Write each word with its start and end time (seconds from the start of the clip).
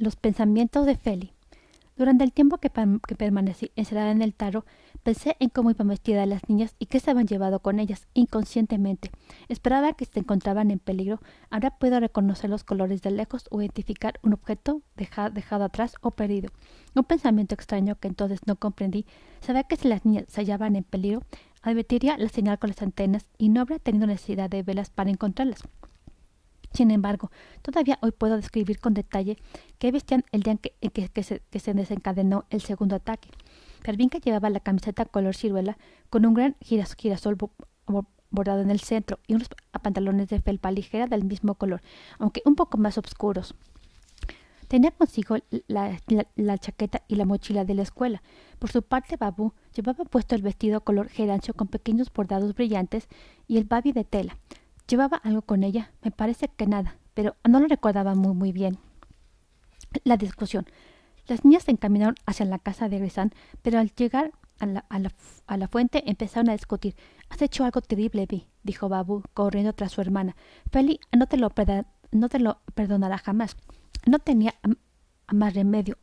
Los 0.00 0.14
pensamientos 0.14 0.86
de 0.86 0.94
Feli. 0.94 1.32
Durante 1.96 2.22
el 2.22 2.32
tiempo 2.32 2.58
que, 2.58 2.70
permanecí 2.70 3.72
encerrada 3.74 4.12
en 4.12 4.22
el 4.22 4.32
tarro, 4.32 4.64
pensé 5.02 5.36
en 5.40 5.48
cómo 5.48 5.72
iban 5.72 5.88
vestidas 5.88 6.28
las 6.28 6.48
niñas 6.48 6.76
y 6.78 6.86
qué 6.86 7.00
se 7.00 7.10
habían 7.10 7.26
llevado 7.26 7.58
con 7.58 7.80
ellas, 7.80 8.06
inconscientemente. 8.14 9.10
Esperaba 9.48 9.94
que 9.94 10.04
se 10.04 10.20
encontraban 10.20 10.70
en 10.70 10.78
peligro. 10.78 11.18
Ahora 11.50 11.76
puedo 11.78 11.98
reconocer 11.98 12.48
los 12.48 12.62
colores 12.62 13.02
de 13.02 13.10
lejos 13.10 13.48
o 13.50 13.60
identificar 13.60 14.20
un 14.22 14.34
objeto 14.34 14.82
dejado 14.94 15.64
atrás 15.64 15.96
o 16.00 16.12
perdido. 16.12 16.52
Un 16.94 17.02
pensamiento 17.02 17.56
extraño 17.56 17.96
que 17.96 18.06
entonces 18.06 18.38
no 18.46 18.54
comprendí. 18.54 19.04
Sabía 19.40 19.64
que 19.64 19.74
si 19.74 19.88
las 19.88 20.04
niñas 20.04 20.26
se 20.28 20.42
hallaban 20.42 20.76
en 20.76 20.84
peligro, 20.84 21.24
advertiría 21.60 22.16
la 22.18 22.28
señal 22.28 22.60
con 22.60 22.70
las 22.70 22.82
antenas 22.82 23.26
y 23.36 23.48
no 23.48 23.62
habría 23.62 23.80
tenido 23.80 24.06
necesidad 24.06 24.48
de 24.48 24.62
velas 24.62 24.90
para 24.90 25.10
encontrarlas. 25.10 25.64
Sin 26.72 26.90
embargo, 26.90 27.30
todavía 27.62 27.98
hoy 28.02 28.12
puedo 28.12 28.36
describir 28.36 28.78
con 28.78 28.94
detalle 28.94 29.36
qué 29.78 29.90
vestían 29.90 30.24
el 30.32 30.42
día 30.42 30.58
en 30.80 30.90
que, 30.90 31.22
se, 31.22 31.42
desencadenó 31.74 32.44
el 32.50 32.60
segundo 32.60 32.96
ataque. 32.96 33.30
Pervinca 33.82 34.18
llevaba 34.18 34.50
la 34.50 34.60
camiseta 34.60 35.04
color 35.04 35.34
ciruela 35.34 35.78
con 36.10 36.26
un 36.26 36.34
gran 36.34 36.56
girasol 36.60 37.36
bordado 38.30 38.60
en 38.60 38.70
el 38.70 38.80
centro 38.80 39.18
y 39.26 39.34
unos 39.34 39.48
pantalones 39.82 40.28
de 40.28 40.40
felpa 40.40 40.70
ligera 40.70 41.06
del 41.06 41.24
mismo 41.24 41.54
color, 41.54 41.80
aunque 42.18 42.42
un 42.44 42.54
poco 42.54 42.76
más 42.78 42.98
oscuros. 42.98 43.54
Tenía 44.68 44.90
consigo 44.90 45.36
la, 45.66 46.58
chaqueta 46.58 47.02
y 47.08 47.14
la 47.14 47.24
mochila 47.24 47.64
de 47.64 47.74
la 47.74 47.82
escuela. 47.82 48.22
Por 48.58 48.70
su 48.70 48.82
parte, 48.82 49.16
Babu 49.16 49.54
llevaba 49.74 50.04
puesto 50.04 50.34
el 50.34 50.42
vestido 50.42 50.82
color 50.82 51.08
gerancio 51.08 51.54
con 51.54 51.68
pequeños 51.68 52.12
bordados 52.12 52.54
brillantes 52.54 53.08
y 53.46 53.56
el 53.56 53.64
babi 53.64 53.92
de 53.92 54.04
tela. 54.04 54.36
Llevaba 54.88 55.18
algo 55.18 55.42
con 55.42 55.64
ella, 55.64 55.92
me 56.02 56.10
parece 56.10 56.48
que 56.48 56.66
nada, 56.66 56.96
pero 57.14 57.36
no 57.46 57.60
lo 57.60 57.68
recordaba 57.68 58.14
muy, 58.14 58.34
muy 58.34 58.52
bien. 58.52 58.78
La 60.04 60.16
discusión. 60.16 60.66
Las 61.26 61.44
niñas 61.44 61.64
se 61.64 61.72
encaminaron 61.72 62.14
hacia 62.24 62.46
la 62.46 62.58
casa 62.58 62.88
de 62.88 62.98
Grisán, 62.98 63.32
pero 63.60 63.78
al 63.78 63.94
llegar 63.94 64.32
a 64.60 65.56
la, 65.56 65.68
fuente 65.68 66.08
empezaron 66.10 66.48
a 66.48 66.52
discutir. 66.52 66.96
Has 67.28 67.42
hecho 67.42 67.64
algo 67.64 67.82
terrible, 67.82 68.26
Vi, 68.26 68.48
dijo 68.62 68.88
Babu, 68.88 69.22
corriendo 69.34 69.74
tras 69.74 69.92
su 69.92 70.00
hermana. 70.00 70.36
Feli 70.72 71.00
no 71.16 71.26
te 71.26 71.36
lo, 71.36 71.50
perdonará 72.74 73.18
jamás. 73.18 73.56
No 74.06 74.18
tenía 74.18 74.54
más 75.30 75.54
remedio. 75.54 75.98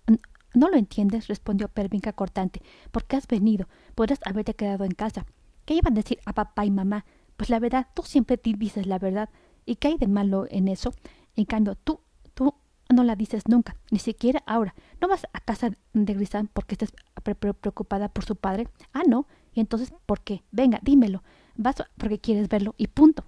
¿No 0.54 0.70
lo 0.70 0.78
entiendes? 0.78 1.28
respondió 1.28 1.68
Pervinca 1.70 2.14
cortante. 2.14 2.62
¿Por 2.92 3.06
qué 3.06 3.18
has 3.18 3.28
venido? 3.28 3.68
Podrás 3.96 4.20
haberte 4.26 4.54
quedado 4.54 4.86
en 4.86 4.92
casa. 4.92 5.26
¿Qué 5.66 5.74
iban 5.74 5.94
a 5.94 5.96
decir 5.96 6.20
a 6.26 6.34
papá 6.34 6.66
y 6.66 6.72
mamá? 6.72 7.04
Pues 7.38 7.50
la 7.50 7.60
verdad, 7.60 7.88
tú 7.94 8.04
siempre 8.04 8.40
dices 8.44 8.88
la 8.88 9.00
verdad. 9.00 9.30
¿Y 9.66 9.76
qué 9.76 9.90
hay 9.90 9.98
de 9.98 10.08
malo 10.08 10.46
en 10.50 10.68
eso? 10.68 10.94
En 11.36 11.46
cambio, 11.46 11.76
tú, 11.76 12.00
tú 12.34 12.56
no 12.94 13.04
la 13.04 13.16
dices 13.16 13.44
nunca, 13.48 13.76
ni 13.92 14.00
siquiera 14.00 14.44
ahora. 14.46 14.76
¿No 15.02 15.08
vas 15.08 15.26
a 15.34 15.40
casa 15.40 15.72
de 15.94 16.14
Grisán 16.14 16.50
porque 16.54 16.76
estás 16.76 16.94
preocupada 17.40 18.10
por 18.10 18.26
su 18.26 18.36
padre? 18.36 18.68
Ah, 18.94 19.04
no. 19.08 19.28
¿Y 19.54 19.60
entonces 19.60 19.94
por 20.06 20.22
qué? 20.22 20.44
Venga, 20.52 20.80
dímelo. 20.82 21.24
Vas 21.56 21.76
porque 21.98 22.20
quieres 22.20 22.48
verlo 22.50 22.76
y 22.78 22.88
punto. 22.88 23.24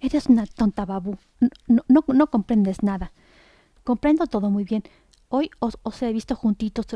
Eres 0.00 0.26
una 0.26 0.46
tonta, 0.46 0.84
Babu. 0.84 1.16
No, 1.66 1.82
no, 1.88 2.04
no 2.06 2.30
comprendes 2.30 2.82
nada. 2.82 3.12
Comprendo 3.84 4.26
todo 4.26 4.50
muy 4.50 4.64
bien. 4.64 4.82
Hoy 5.28 5.50
os, 5.58 5.78
os 5.82 6.02
he 6.02 6.12
visto 6.12 6.36
juntitos, 6.36 6.86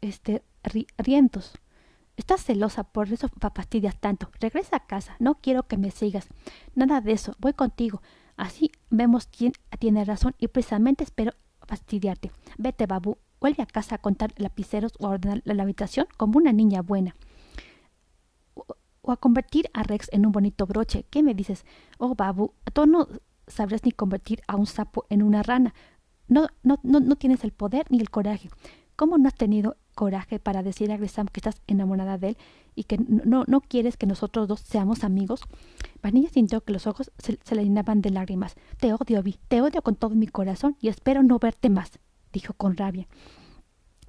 este, 0.00 0.42
rientos. 0.98 1.52
Estás 2.16 2.42
celosa, 2.42 2.84
por 2.84 3.12
eso 3.12 3.28
fastidias 3.54 3.98
tanto. 3.98 4.30
Regresa 4.40 4.76
a 4.76 4.86
casa, 4.86 5.16
no 5.18 5.34
quiero 5.36 5.64
que 5.64 5.76
me 5.76 5.90
sigas. 5.90 6.28
Nada 6.74 7.00
de 7.00 7.12
eso, 7.12 7.34
voy 7.38 7.52
contigo. 7.52 8.00
Así 8.36 8.72
vemos 8.90 9.26
quién 9.26 9.52
tiene 9.78 10.04
razón 10.04 10.34
y 10.38 10.48
precisamente 10.48 11.04
espero 11.04 11.32
fastidiarte. 11.66 12.32
Vete, 12.58 12.86
babu, 12.86 13.18
vuelve 13.40 13.62
a 13.62 13.66
casa 13.66 13.96
a 13.96 13.98
contar 13.98 14.32
lapiceros 14.36 14.92
o 14.98 15.06
a 15.06 15.10
ordenar 15.10 15.42
la 15.44 15.62
habitación 15.62 16.06
como 16.16 16.38
una 16.38 16.52
niña 16.52 16.82
buena. 16.82 17.16
O, 19.02 19.12
a 19.12 19.16
convertir 19.16 19.70
a 19.72 19.82
Rex 19.82 20.08
en 20.12 20.26
un 20.26 20.32
bonito 20.32 20.66
broche. 20.66 21.04
¿Qué 21.10 21.22
me 21.22 21.34
dices? 21.34 21.64
Oh, 21.98 22.14
babu, 22.14 22.52
tú 22.72 22.86
no 22.86 23.08
sabrás 23.46 23.84
ni 23.84 23.92
convertir 23.92 24.42
a 24.48 24.56
un 24.56 24.66
sapo 24.66 25.06
en 25.10 25.22
una 25.22 25.42
rana. 25.42 25.74
No, 26.28 26.48
no, 26.62 26.80
no, 26.82 27.00
no 27.00 27.16
tienes 27.16 27.44
el 27.44 27.52
poder 27.52 27.86
ni 27.90 28.00
el 28.00 28.10
coraje. 28.10 28.48
¿Cómo 28.96 29.18
no 29.18 29.28
has 29.28 29.34
tenido 29.34 29.76
coraje 29.96 30.38
para 30.38 30.62
decir 30.62 30.92
a 30.92 30.96
Grisam 30.96 31.26
que 31.26 31.40
estás 31.40 31.60
enamorada 31.66 32.18
de 32.18 32.28
él 32.28 32.36
y 32.76 32.84
que 32.84 32.98
no, 32.98 33.42
no 33.48 33.60
quieres 33.60 33.96
que 33.96 34.06
nosotros 34.06 34.46
dos 34.46 34.60
seamos 34.60 35.02
amigos? 35.02 35.40
Vanilla 36.02 36.28
sintió 36.28 36.60
que 36.60 36.72
los 36.72 36.86
ojos 36.86 37.10
se, 37.18 37.38
le 37.54 37.64
llenaban 37.64 38.02
de 38.02 38.10
lágrimas. 38.10 38.54
Te 38.78 38.92
odio, 38.92 39.22
Vi, 39.24 39.38
te 39.48 39.62
odio 39.62 39.82
con 39.82 39.96
todo 39.96 40.14
mi 40.14 40.28
corazón 40.28 40.76
y 40.80 40.88
espero 40.88 41.24
no 41.24 41.40
verte 41.40 41.70
más, 41.70 41.98
dijo 42.32 42.52
con 42.52 42.76
rabia. 42.76 43.08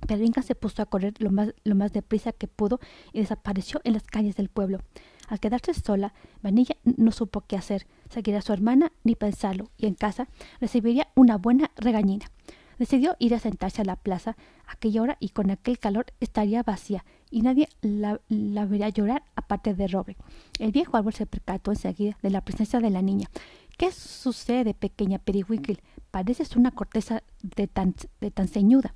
Pervinca 0.06 0.44
se 0.44 0.54
puso 0.54 0.84
a 0.84 0.86
correr 0.86 1.14
lo 1.18 1.32
más, 1.32 1.56
lo 1.64 1.74
más 1.74 1.92
deprisa 1.92 2.32
que 2.32 2.48
pudo 2.48 2.80
y 3.14 3.20
desapareció 3.22 3.82
en 3.84 3.94
las 3.94 4.04
calles 4.04 4.36
del 4.36 4.50
pueblo. 4.50 4.82
Al 5.28 5.40
quedarse 5.40 5.74
sola, 5.74 6.14
Vanilla 6.44 6.76
no 6.84 7.12
supo 7.12 7.42
qué 7.42 7.58
hacer, 7.58 7.88
seguir 8.10 8.36
a 8.36 8.42
su 8.42 8.54
hermana 8.54 8.92
ni 9.04 9.16
pensarlo, 9.16 9.72
y 9.78 9.88
en 9.88 9.96
casa 9.96 10.28
recibiría 10.62 11.08
una 11.16 11.38
buena 11.38 11.72
regañina. 11.76 12.28
Decidió 12.78 13.16
ir 13.20 13.34
a 13.34 13.40
sentarse 13.40 13.82
a 13.82 13.86
la 13.86 13.96
plaza 13.96 14.38
aquella 14.68 15.02
hora 15.02 15.18
y 15.20 15.30
con 15.30 15.50
aquel 15.50 15.80
calor 15.80 16.08
estaría 16.20 16.64
vacía 16.64 17.04
y 17.32 17.42
nadie 17.42 17.70
la, 17.82 18.20
vería 18.66 18.90
llorar 18.90 19.24
aparte 19.36 19.74
de 19.74 19.88
Roble. 19.88 20.18
El 20.60 20.72
viejo 20.72 20.98
árbol 20.98 21.14
se 21.14 21.26
percató 21.26 21.72
enseguida 21.72 22.18
de 22.22 22.30
la 22.30 22.42
presencia 22.42 22.80
de 22.80 22.90
la 22.90 23.02
niña. 23.02 23.28
¿Qué 23.78 23.92
sucede, 23.92 24.74
pequeña 24.74 25.20
Periwinkle? 25.20 25.82
Pareces 26.12 26.56
una 26.56 26.72
corteza 26.72 27.24
de 27.42 27.68
tan, 27.68 27.96
de 28.22 28.32
tan 28.32 28.48
ceñuda. 28.48 28.94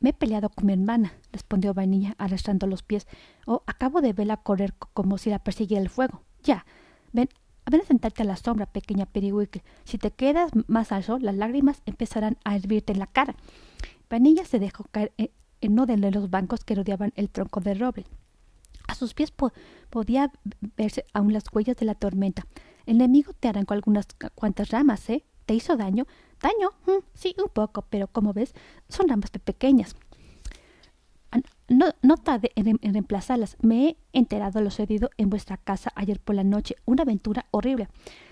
Me 0.00 0.10
he 0.10 0.12
peleado 0.12 0.48
con 0.48 0.66
mi 0.66 0.72
hermana, 0.72 1.12
respondió 1.32 1.74
Vainilla 1.74 2.14
arrastrando 2.18 2.66
los 2.66 2.82
pies. 2.82 3.06
Oh, 3.46 3.62
acabo 3.66 4.00
de 4.00 4.12
verla 4.12 4.36
correr 4.36 4.74
como 4.74 5.18
si 5.18 5.30
la 5.30 5.40
persiguiera 5.40 5.82
el 5.82 5.90
fuego. 5.90 6.22
Ya. 6.42 6.64
Ven, 7.12 7.28
Ven 7.70 7.82
a 7.82 7.84
sentarte 7.84 8.22
a 8.22 8.26
la 8.26 8.36
sombra, 8.36 8.66
pequeña 8.66 9.06
Periwinkle. 9.06 9.62
Si 9.84 9.98
te 9.98 10.10
quedas 10.10 10.50
más 10.68 10.90
al 10.92 11.04
sol, 11.04 11.20
las 11.22 11.34
lágrimas 11.34 11.82
empezarán 11.84 12.38
a 12.44 12.56
hervirte 12.56 12.92
en 12.92 12.98
la 12.98 13.06
cara. 13.06 13.34
Vanilla 14.08 14.44
se 14.44 14.58
dejó 14.58 14.84
caer 14.84 15.12
en 15.16 15.72
uno 15.72 15.86
de 15.86 15.98
los 15.98 16.30
bancos 16.30 16.64
que 16.64 16.74
rodeaban 16.74 17.12
el 17.16 17.28
tronco 17.30 17.60
de 17.60 17.74
roble. 17.74 18.06
A 18.86 18.94
sus 18.94 19.12
pies 19.12 19.32
podía 19.90 20.32
verse 20.76 21.04
aún 21.12 21.32
las 21.34 21.44
huellas 21.52 21.76
de 21.76 21.84
la 21.84 21.94
tormenta. 21.94 22.46
El 22.86 22.96
enemigo 22.96 23.34
te 23.34 23.48
arrancó 23.48 23.74
algunas 23.74 24.06
cuantas 24.34 24.70
ramas, 24.70 25.08
¿eh? 25.10 25.24
¿Te 25.44 25.54
hizo 25.54 25.76
daño? 25.76 26.06
¿Daño? 26.40 26.70
Mm, 26.86 27.04
sí, 27.14 27.34
un 27.42 27.50
poco, 27.50 27.82
pero 27.90 28.08
como 28.08 28.32
ves, 28.32 28.54
son 28.88 29.08
ramas 29.08 29.30
pequeñas. 29.30 29.94
No, 31.68 31.86
no 32.00 32.16
tarde 32.16 32.50
en, 32.56 32.78
reemplazarlas. 32.80 33.56
Me 33.60 33.88
he 33.88 33.96
enterado 34.12 34.58
de 34.58 34.64
lo 34.64 34.70
sucedido 34.70 35.10
en 35.18 35.28
vuestra 35.28 35.58
casa 35.58 35.92
ayer 35.94 36.18
por 36.18 36.34
la 36.34 36.44
noche. 36.44 36.76
Una 36.86 37.02
aventura 37.02 37.46
horrible. 37.50 37.88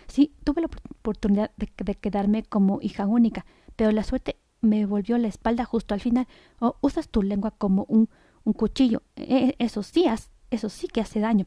Sí, 0.08 0.32
tuve 0.42 0.62
la 0.62 0.68
oportunidad 1.00 1.50
de, 1.56 1.66
quedarme 1.94 2.44
como 2.44 2.80
hija 2.80 3.06
única, 3.06 3.44
pero 3.76 3.90
la 3.92 4.04
suerte 4.04 4.36
me 4.62 4.86
volvió 4.86 5.18
la 5.18 5.28
espalda 5.28 5.66
justo 5.66 5.92
al 5.92 6.00
final. 6.00 6.26
Oh, 6.60 6.76
usas 6.80 7.08
tu 7.08 7.22
lengua 7.22 7.50
como 7.50 7.84
un, 7.88 8.08
un 8.44 8.52
cuchillo. 8.54 9.02
E, 9.16 9.54
eso 9.58 9.82
sí, 9.82 10.06
eso 10.50 10.68
sí 10.70 10.88
que 10.88 11.02
hace 11.02 11.20
daño. 11.20 11.44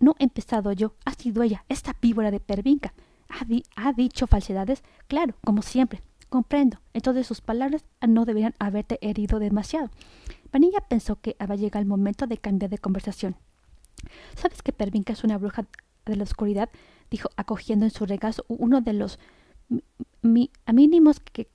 No 0.00 0.16
he 0.18 0.24
empezado 0.24 0.72
yo, 0.72 0.94
ha 1.06 1.14
sido 1.14 1.42
ella, 1.42 1.64
esta 1.70 1.96
víbora 2.02 2.30
de 2.30 2.40
Pervinca. 2.40 2.92
¿Ha, 3.30 3.46
¿Ha 3.76 3.92
dicho 3.94 4.26
falsedades? 4.26 4.82
Claro, 5.08 5.34
como 5.42 5.62
siempre. 5.62 6.02
Comprendo. 6.28 6.78
Entonces 6.92 7.26
sus 7.26 7.40
palabras 7.40 7.84
no 8.06 8.24
deberían 8.24 8.54
haberte 8.58 8.98
herido 9.00 9.38
demasiado. 9.38 9.90
Vanilla 10.54 10.78
pensó 10.88 11.20
que 11.20 11.34
había 11.40 11.56
llegado 11.56 11.82
el 11.82 11.88
momento 11.88 12.28
de 12.28 12.38
cambiar 12.38 12.70
de 12.70 12.78
conversación. 12.78 13.34
¿Sabes 14.36 14.62
que 14.62 14.72
Pervinca 14.72 15.12
es 15.12 15.24
una 15.24 15.36
bruja 15.36 15.66
de 16.06 16.14
la 16.14 16.22
oscuridad? 16.22 16.70
dijo, 17.10 17.28
acogiendo 17.36 17.84
en 17.84 17.90
su 17.90 18.06
regazo 18.06 18.44
uno 18.46 18.80
de 18.80 18.92
los 18.92 19.18
mínimos 20.22 21.18
que, 21.18 21.48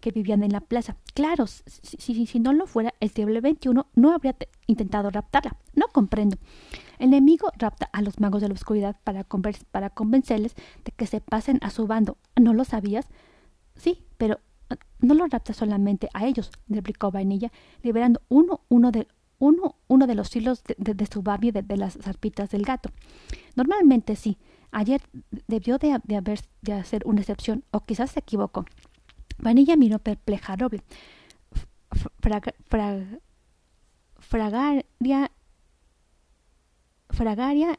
que 0.00 0.10
vivían 0.10 0.42
en 0.42 0.52
la 0.52 0.62
plaza. 0.62 0.96
Claro, 1.14 1.46
si, 1.46 2.26
si, 2.26 2.40
no 2.40 2.52
lo 2.52 2.66
fuera, 2.66 2.92
el 2.98 3.10
siglo 3.10 3.40
XXI 3.40 3.70
no 3.94 4.12
habría 4.12 4.34
intentado 4.66 5.10
raptarla. 5.10 5.56
No 5.74 5.86
comprendo. 5.86 6.38
El 6.98 7.14
enemigo 7.14 7.52
rapta 7.56 7.88
a 7.92 8.02
los 8.02 8.18
magos 8.18 8.42
de 8.42 8.48
la 8.48 8.54
oscuridad 8.54 8.96
para, 9.04 9.24
para 9.70 9.90
convencerles 9.90 10.56
de 10.84 10.90
que 10.90 11.06
se 11.06 11.20
pasen 11.20 11.60
a 11.62 11.70
su 11.70 11.86
bando. 11.86 12.18
¿No 12.34 12.52
lo 12.52 12.64
sabías? 12.64 13.06
Sí, 13.76 14.02
pero 14.18 14.40
no 15.00 15.14
lo 15.14 15.26
rapta 15.26 15.52
solamente 15.52 16.08
a 16.14 16.26
ellos, 16.26 16.50
replicó 16.68 17.10
Vainilla, 17.10 17.52
liberando 17.82 18.22
uno, 18.28 18.62
uno 18.68 18.90
de, 18.90 19.06
uno, 19.38 19.76
uno 19.88 20.06
de 20.06 20.14
los 20.14 20.34
hilos 20.34 20.62
de, 20.76 21.06
su 21.06 21.22
babia 21.22 21.52
de, 21.52 21.76
las 21.76 21.94
zarpitas 21.94 22.50
del 22.50 22.64
gato. 22.64 22.90
Normalmente 23.54 24.16
sí. 24.16 24.38
Ayer 24.72 25.00
debió 25.46 25.78
de, 25.78 25.92
haber 25.92 26.40
de 26.60 26.72
hacer 26.72 27.02
una 27.06 27.20
excepción, 27.20 27.64
o 27.70 27.84
quizás 27.84 28.10
se 28.10 28.20
equivocó. 28.20 28.64
Vanilla 29.38 29.76
miró 29.76 29.98
perpleja 29.98 30.54
a 30.54 30.56
fragaria. 34.18 35.30
Fragaria. 37.10 37.78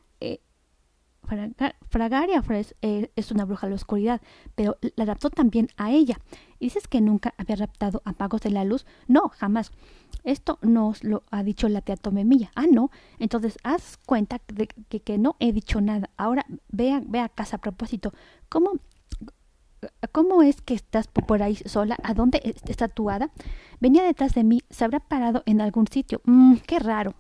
Fragaria 1.89 2.41
eh, 2.81 3.12
es 3.15 3.31
una 3.31 3.45
bruja 3.45 3.68
de 3.68 3.71
la 3.71 3.75
oscuridad, 3.75 4.21
pero 4.56 4.77
la 4.95 5.06
raptó 5.06 5.29
también 5.29 5.68
a 5.77 5.91
ella. 5.91 6.19
¿Y 6.59 6.65
dices 6.65 6.88
que 6.88 7.01
nunca 7.01 7.33
había 7.38 7.57
raptado 7.57 8.01
a 8.06 8.13
magos 8.18 8.41
de 8.41 8.51
la 8.51 8.63
luz? 8.63 8.85
No, 9.07 9.29
jamás. 9.29 9.71
Esto 10.24 10.57
nos 10.62 11.03
lo 11.03 11.24
ha 11.29 11.44
dicho 11.44 11.69
la 11.69 11.81
tía 11.81 11.97
Tomemilla. 11.97 12.51
Ah, 12.56 12.65
no. 12.71 12.91
Entonces, 13.19 13.57
haz 13.63 13.97
cuenta 14.06 14.41
de 14.47 14.68
que, 14.68 15.01
que 15.01 15.18
no 15.18 15.35
he 15.39 15.51
dicho 15.51 15.81
nada. 15.81 16.09
Ahora 16.18 16.45
ve 16.69 16.94
a, 16.94 17.01
ve 17.06 17.19
a 17.19 17.29
casa 17.29 17.57
a 17.57 17.62
propósito. 17.62 18.13
¿Cómo, 18.50 18.74
¿Cómo 20.12 20.41
es 20.41 20.62
que 20.62 20.74
estás 20.74 21.07
por 21.07 21.44
ahí 21.44 21.56
sola? 21.56 21.97
¿A 22.03 22.13
dónde 22.13 22.41
está 22.44 22.88
tu 22.88 23.09
hada? 23.09 23.31
Venía 23.79 24.03
detrás 24.03 24.33
de 24.33 24.44
mí. 24.44 24.62
¿Se 24.69 24.85
habrá 24.85 25.00
parado 25.00 25.44
en 25.45 25.62
algún 25.62 25.88
sitio? 25.88 26.21
Mmm, 26.25 26.56
qué 26.65 26.79
raro. 26.79 27.13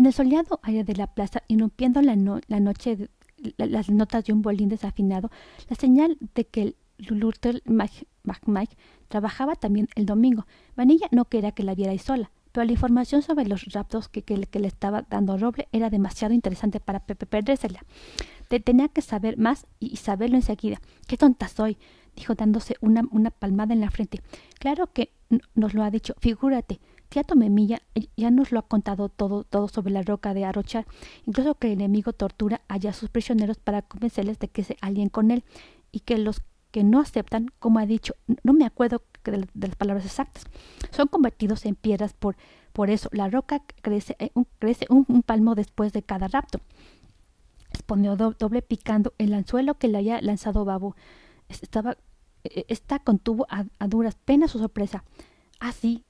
En 0.00 0.06
el 0.06 0.14
soleado 0.14 0.60
aire 0.62 0.82
de 0.82 0.96
la 0.96 1.08
plaza, 1.08 1.42
irrumpiendo 1.46 2.00
la, 2.00 2.16
la 2.16 2.60
noche 2.60 3.10
las 3.58 3.90
notas 3.90 4.24
de 4.24 4.32
un 4.32 4.40
bolín 4.40 4.70
desafinado, 4.70 5.30
la 5.68 5.76
señal 5.76 6.16
de 6.34 6.46
que 6.46 6.62
el 6.62 6.76
Luther 6.96 7.62
trabajaba 9.08 9.56
también 9.56 9.88
el 9.96 10.06
domingo. 10.06 10.46
Vanilla 10.74 11.06
no 11.10 11.26
quería 11.26 11.52
que 11.52 11.64
la 11.64 11.74
vierais 11.74 12.00
sola, 12.00 12.30
pero 12.50 12.64
la 12.64 12.72
información 12.72 13.20
sobre 13.20 13.46
los 13.46 13.66
raptos 13.74 14.08
que, 14.08 14.24
le 14.26 14.66
estaba 14.66 15.02
dando 15.02 15.36
Roble 15.36 15.68
era 15.70 15.90
demasiado 15.90 16.32
interesante 16.32 16.80
para 16.80 17.00
Pepe 17.00 17.26
perdérsela. 17.26 17.84
tenía 18.48 18.88
que 18.88 19.02
saber 19.02 19.36
más 19.36 19.66
y, 19.80 19.96
saberlo 19.96 20.36
enseguida. 20.36 20.80
¡Qué 21.08 21.18
tonta 21.18 21.46
soy! 21.46 21.76
dijo 22.16 22.34
dándose 22.34 22.76
una 22.80 23.30
palmada 23.32 23.74
en 23.74 23.82
la 23.82 23.90
frente. 23.90 24.22
Claro 24.58 24.90
que 24.94 25.12
nos 25.54 25.74
lo 25.74 25.84
ha 25.84 25.90
dicho. 25.90 26.14
Figúrate, 26.20 26.80
Tía 27.10 27.24
Tomemilla 27.24 27.82
ya 28.16 28.30
nos 28.30 28.52
lo 28.52 28.60
ha 28.60 28.62
contado 28.62 29.08
todo, 29.08 29.42
todo 29.42 29.66
sobre 29.66 29.92
la 29.92 30.02
roca 30.02 30.32
de 30.32 30.44
Arrochar, 30.44 30.86
incluso 31.26 31.56
que 31.56 31.66
el 31.66 31.72
enemigo 31.74 32.12
tortura 32.12 32.62
allá 32.68 32.90
a 32.90 32.92
sus 32.92 33.10
prisioneros 33.10 33.58
para 33.58 33.82
convencerles 33.82 34.38
de 34.38 34.46
que 34.46 34.62
se 34.62 34.76
alíen 34.80 35.08
con 35.08 35.32
él 35.32 35.42
y 35.90 36.00
que 36.00 36.18
los 36.18 36.40
que 36.70 36.84
no 36.84 37.00
aceptan, 37.00 37.50
como 37.58 37.80
ha 37.80 37.86
dicho, 37.86 38.14
no 38.44 38.52
me 38.52 38.64
acuerdo 38.64 39.02
de, 39.24 39.48
las 39.54 39.76
palabras 39.76 40.06
exactas, 40.06 40.44
son 40.92 41.08
convertidos 41.08 41.66
en 41.66 41.74
piedras 41.74 42.12
por, 42.12 42.36
por 42.72 42.90
eso. 42.90 43.08
La 43.10 43.28
roca 43.28 43.60
crece, 43.82 44.14
eh, 44.20 44.30
un, 44.88 45.22
palmo 45.22 45.56
después 45.56 45.92
de 45.92 46.04
cada 46.04 46.28
rapto. 46.28 46.60
Respondió 47.72 48.14
doble 48.14 48.62
picando 48.62 49.14
el 49.18 49.34
anzuelo 49.34 49.78
que 49.78 49.88
le 49.88 49.98
haya 49.98 50.20
lanzado 50.20 50.64
Babu. 50.64 50.94
Estaba, 51.48 51.96
e, 52.44 52.66
esta 52.68 53.00
contuvo 53.00 53.48
a, 53.50 53.64
a 53.80 53.88
duras 53.88 54.14
penas 54.14 54.52
su 54.52 54.60
sorpresa. 54.60 55.02
Ah, 55.58 55.72
sí, 55.72 56.04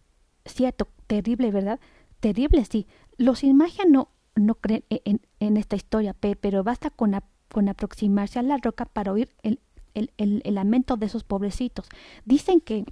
Cierto, 0.44 0.88
terrible, 1.06 1.50
¿verdad? 1.50 1.80
Terrible, 2.20 2.64
sí. 2.64 2.86
Los 3.16 3.40
sin 3.40 3.56
magia 3.56 3.84
no, 3.88 4.08
no 4.34 4.54
creen 4.54 4.84
en, 4.88 5.20
en, 5.40 5.56
esta 5.56 5.76
historia, 5.76 6.14
pero 6.14 6.64
basta 6.64 6.90
con, 6.90 7.14
con 7.48 7.68
aproximarse 7.68 8.38
a 8.38 8.42
la 8.42 8.56
roca 8.56 8.84
para 8.86 9.12
oír 9.12 9.30
el, 9.42 9.60
el, 9.94 10.10
el, 10.16 10.42
lamento 10.54 10.96
de 10.96 11.06
esos 11.06 11.24
pobrecitos. 11.24 11.88
Dicen 12.24 12.60
que, 12.60 12.84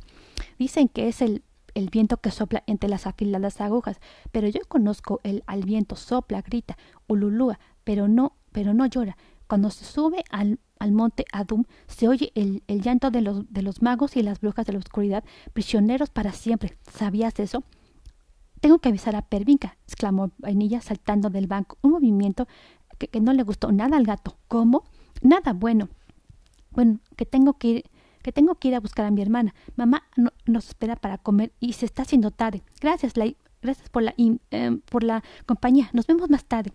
dicen 0.58 0.88
que 0.88 1.08
es 1.08 1.22
el, 1.22 1.42
el 1.74 1.90
viento 1.90 2.18
que 2.18 2.30
sopla 2.30 2.64
entre 2.66 2.90
las 2.90 3.06
afiladas 3.06 3.60
agujas, 3.60 4.00
pero 4.32 4.48
yo 4.48 4.60
conozco 4.68 5.20
el 5.22 5.42
al 5.46 5.62
viento 5.64 5.96
sopla, 5.96 6.42
grita, 6.42 6.76
ululúa, 7.06 7.58
pero 7.84 8.08
no, 8.08 8.36
pero 8.52 8.74
no 8.74 8.86
llora. 8.86 9.16
Cuando 9.48 9.70
se 9.70 9.84
sube 9.84 10.24
al, 10.30 10.60
al 10.78 10.92
monte 10.92 11.24
Adum, 11.32 11.64
se 11.86 12.06
oye 12.06 12.30
el, 12.34 12.62
el, 12.68 12.82
llanto 12.82 13.10
de 13.10 13.22
los, 13.22 13.50
de 13.52 13.62
los 13.62 13.82
magos 13.82 14.16
y 14.16 14.22
las 14.22 14.40
brujas 14.40 14.66
de 14.66 14.74
la 14.74 14.78
oscuridad, 14.78 15.24
prisioneros 15.52 16.10
para 16.10 16.32
siempre. 16.32 16.76
¿Sabías 16.92 17.40
eso? 17.40 17.64
Tengo 18.60 18.78
que 18.78 18.90
avisar 18.90 19.16
a 19.16 19.22
Pervinca, 19.22 19.76
exclamó 19.86 20.32
Vainilla 20.38 20.80
saltando 20.80 21.30
del 21.30 21.46
banco, 21.46 21.78
un 21.82 21.92
movimiento 21.92 22.46
que, 22.98 23.20
no 23.20 23.32
le 23.32 23.42
gustó 23.42 23.72
nada 23.72 23.96
al 23.96 24.04
gato. 24.04 24.36
¿Cómo? 24.48 24.84
Nada 25.22 25.52
bueno. 25.52 25.88
Bueno, 26.70 27.00
que 27.16 27.24
tengo 27.24 27.54
que 27.54 27.68
ir, 27.68 27.90
que 28.22 28.32
tengo 28.32 28.56
que 28.56 28.68
ir 28.68 28.74
a 28.74 28.80
buscar 28.80 29.06
a 29.06 29.10
mi 29.10 29.22
hermana. 29.22 29.54
Mamá 29.76 30.04
no, 30.16 30.32
nos 30.46 30.68
espera 30.68 30.96
para 30.96 31.18
comer 31.18 31.52
y 31.60 31.72
se 31.74 31.86
está 31.86 32.02
haciendo 32.02 32.30
tarde. 32.30 32.62
Gracias, 32.80 33.14
gracias 33.62 33.88
por 33.88 34.02
la, 34.02 34.14
eh, 34.18 34.78
por 34.90 35.04
la 35.04 35.22
compañía. 35.46 35.88
Nos 35.92 36.06
vemos 36.06 36.28
más 36.28 36.44
tarde. 36.44 36.72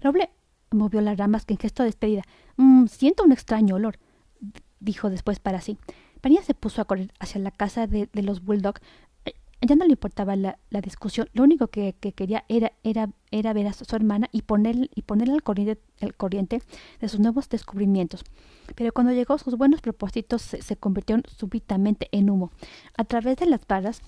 Roble 0.00 0.30
movió 0.70 1.00
las 1.00 1.16
ramas 1.16 1.44
que 1.44 1.54
en 1.54 1.58
gesto 1.58 1.82
de 1.82 1.88
despedida. 1.88 2.22
Mm, 2.56 2.86
siento 2.86 3.24
un 3.24 3.32
extraño 3.32 3.76
olor, 3.76 3.98
dijo 4.80 5.10
después 5.10 5.40
para 5.40 5.60
sí. 5.60 5.78
María 6.22 6.42
se 6.42 6.54
puso 6.54 6.82
a 6.82 6.84
correr 6.84 7.12
hacia 7.20 7.40
la 7.40 7.50
casa 7.50 7.86
de, 7.86 8.08
los 8.12 8.44
Bulldog. 8.44 8.76
Eh, 9.24 9.34
ya 9.60 9.76
no 9.76 9.84
le 9.84 9.92
importaba 9.92 10.36
la, 10.36 10.58
discusión, 10.82 11.28
lo 11.32 11.44
único 11.44 11.68
que, 11.68 11.94
quería 11.94 12.44
era, 12.48 12.72
era, 12.82 13.10
era, 13.30 13.52
ver 13.52 13.68
a 13.68 13.72
su, 13.72 13.84
hermana 13.94 14.28
y, 14.32 14.42
poner, 14.42 14.90
y 14.94 15.02
ponerle 15.02 15.34
al 15.34 15.42
corriente, 15.42 15.80
corriente 16.16 16.62
de 17.00 17.08
sus 17.08 17.20
nuevos 17.20 17.48
descubrimientos. 17.48 18.24
Pero 18.74 18.92
cuando 18.92 19.12
llegó, 19.12 19.38
sus 19.38 19.56
buenos 19.56 19.80
propósitos 19.80 20.42
se, 20.42 20.62
se 20.62 20.76
convirtieron 20.76 21.22
súbitamente 21.28 22.08
en 22.12 22.30
humo. 22.30 22.50
A 22.96 23.04
través 23.04 23.36
de 23.36 23.46
las 23.46 23.66
barras 23.66 24.02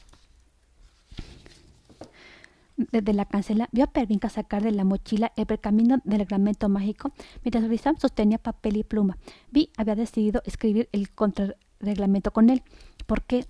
desde 2.91 3.13
la 3.13 3.25
cancela, 3.25 3.69
vio 3.73 3.85
a 3.85 3.87
Pervinca 3.89 4.29
sacar 4.29 4.63
de 4.63 4.73
la 4.73 4.85
mochila 4.85 5.33
el 5.37 5.47
pergamino 5.47 5.99
del 6.05 6.21
reglamento 6.21 6.69
mágico, 6.69 7.13
mientras 7.43 7.69
Rizam 7.69 7.97
sostenía 7.99 8.39
papel 8.39 8.77
y 8.77 8.85
pluma. 8.85 9.19
Vi 9.51 9.71
había 9.77 9.95
decidido 9.95 10.43
escribir 10.45 10.89
el 10.93 11.11
contrarreglamento 11.11 12.33
con 12.33 12.51
él, 12.51 12.63
porque 13.07 13.47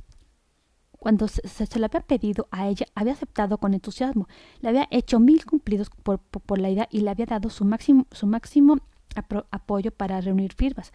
cuando 0.91 1.29
se, 1.29 1.43
se, 1.49 1.79
lo 1.79 1.87
había 1.87 2.03
pedido 2.03 2.47
a 2.51 2.69
ella, 2.69 2.87
había 2.95 3.15
aceptado 3.15 3.59
con 3.59 3.73
entusiasmo. 3.73 4.29
Le 4.61 4.69
había 4.69 4.87
hecho 4.91 5.19
mil 5.19 5.45
cumplidos 5.47 5.91
por, 5.91 6.19
por, 6.19 6.59
la 6.59 6.71
idea 6.71 6.89
y 6.91 7.01
le 7.01 7.11
había 7.11 7.27
dado 7.27 7.49
su 7.49 7.65
máximo, 7.65 8.07
su 8.13 8.27
máximo 8.27 8.77
apoyo 9.51 9.91
para 9.91 10.21
reunir 10.21 10.53
firmas. 10.53 10.93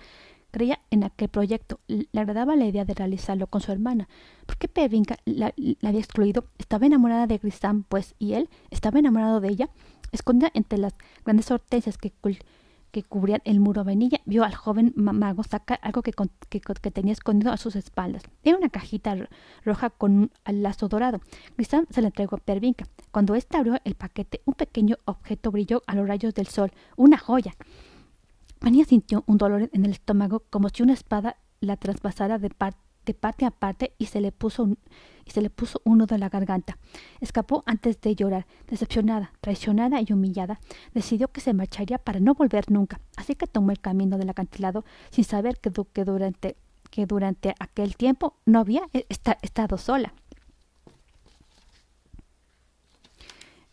Creía 0.55 0.79
en 0.89 1.03
aquel 1.03 1.27
proyecto. 1.27 1.81
Le 1.89 2.07
agradaba 2.13 2.55
la 2.55 2.63
idea 2.63 2.85
de 2.85 2.93
realizarlo 2.93 3.47
con 3.47 3.59
su 3.59 3.73
hermana. 3.73 4.07
¿Por 4.45 4.55
qué 4.55 4.69
Pevinka 4.69 5.17
la, 5.25 5.53
había 5.83 5.99
excluido? 5.99 6.45
Estaba 6.57 6.85
enamorada 6.85 7.27
de 7.27 7.39
Grisam, 7.39 7.83
pues, 7.83 8.15
y 8.19 8.35
él 8.35 8.47
estaba 8.71 8.99
enamorado 8.99 9.41
de 9.41 9.49
ella. 9.49 9.69
Escondida 10.13 10.51
entre 10.53 10.77
las 10.77 10.93
grandes 11.25 11.51
hortensias 11.51 11.97
que, 11.97 12.13
que 12.91 13.03
cubrían 13.03 13.41
el 13.43 13.59
muro 13.59 13.83
vainilla, 13.83 14.21
vio 14.23 14.45
al 14.45 14.55
joven 14.55 14.93
mago 14.95 15.43
sacar 15.43 15.77
algo 15.81 16.01
que, 16.01 16.13
que, 16.13 16.91
tenía 16.91 17.11
escondido 17.11 17.51
a 17.51 17.57
sus 17.57 17.75
espaldas. 17.75 18.23
Era 18.41 18.55
una 18.55 18.69
cajita 18.69 19.13
roja 19.65 19.89
con 19.89 20.13
un 20.13 20.31
lazo 20.45 20.87
dorado. 20.87 21.19
Grisam 21.57 21.85
se 21.89 22.01
la 22.01 22.07
entregó 22.07 22.37
a 22.37 22.39
Pervinka. 22.39 22.85
Cuando 23.11 23.35
ésta 23.35 23.57
abrió 23.57 23.75
el 23.83 23.95
paquete, 23.95 24.39
un 24.45 24.53
pequeño 24.53 24.95
objeto 25.03 25.51
brilló 25.51 25.81
a 25.85 25.95
los 25.95 26.07
rayos 26.07 26.33
del 26.33 26.47
sol. 26.47 26.71
Una 26.95 27.17
joya. 27.17 27.53
María 28.61 28.85
sintió 28.85 29.23
un 29.27 29.37
dolor 29.37 29.69
en 29.71 29.85
el 29.85 29.91
estómago 29.91 30.43
como 30.49 30.69
si 30.69 30.83
una 30.83 30.93
espada 30.93 31.37
la 31.59 31.77
traspasara 31.77 32.37
de, 32.39 32.49
parte 32.49 33.45
a 33.45 33.51
parte 33.51 33.93
y 33.97 34.07
se 34.07 34.21
le 34.21 34.31
puso 34.31 34.63
un, 34.63 34.77
y 35.25 35.31
se 35.31 35.41
le 35.41 35.49
puso 35.49 35.81
en 35.85 36.19
la 36.19 36.29
garganta. 36.29 36.77
Escapó 37.21 37.63
antes 37.65 37.99
de 38.01 38.15
llorar, 38.15 38.47
decepcionada, 38.67 39.33
traicionada 39.41 40.01
y 40.01 40.11
humillada. 40.11 40.59
Decidió 40.93 41.27
que 41.29 41.41
se 41.41 41.53
marcharía 41.53 41.97
para 41.97 42.19
no 42.19 42.33
volver 42.33 42.71
nunca, 42.71 42.99
así 43.15 43.35
que 43.35 43.47
tomó 43.47 43.71
el 43.71 43.79
camino 43.79 44.17
del 44.17 44.29
acantilado 44.29 44.85
sin 45.11 45.23
saber 45.23 45.59
que, 45.59 45.71
que 45.93 46.05
durante 46.05 46.57
que 46.95 47.05
durante 47.05 47.53
aquel 47.59 47.97
tiempo 47.97 48.37
no 48.45 48.59
había 48.59 48.87
e-, 48.93 49.05
estado 49.09 49.77
sola. 49.77 50.13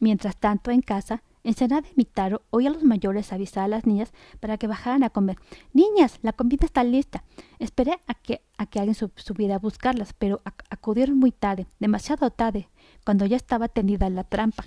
Mientras 0.01 0.37
tanto, 0.37 0.73
en 0.73 0.81
casa, 0.81 1.23
En 1.45 1.55
Mitaro, 1.97 2.43
oí 2.51 2.67
a 2.67 2.71
los 2.71 2.85
mayores 2.85 3.33
avisar 3.33 3.65
a 3.65 3.69
las 3.69 3.85
niñas 3.85 4.13
para 4.39 4.59
que 4.59 4.69
bajaran 4.69 5.03
a 5.03 5.11
comer. 5.11 5.39
Niñas, 5.73 6.21
la 6.23 6.33
comida 6.33 6.65
está 6.67 6.85
lista. 6.85 7.25
Esperé 7.59 7.99
a 8.07 8.15
que, 8.15 8.43
a 8.59 8.67
que 8.67 8.79
alguien 8.79 8.95
subiera 9.17 9.57
a 9.57 9.59
buscarlas, 9.59 10.13
pero 10.13 10.41
acudieron 10.71 11.19
muy 11.19 11.33
tarde, 11.33 11.67
demasiado 11.81 12.31
tarde, 12.31 12.69
cuando 13.05 13.27
ya 13.27 13.37
estaba 13.37 13.67
tendida 13.69 14.09
la 14.09 14.23
trampa. 14.23 14.65